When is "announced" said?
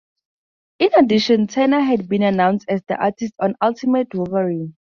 2.23-2.67